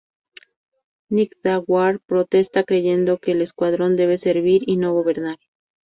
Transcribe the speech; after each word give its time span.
Nighthawk 1.11 2.01
protesta, 2.07 2.63
creyendo 2.63 3.19
que 3.19 3.33
el 3.33 3.43
Escuadrón 3.43 3.95
debe 3.97 4.17
servir 4.17 4.63
y 4.65 4.77
no 4.77 4.93
gobernar. 4.93 5.37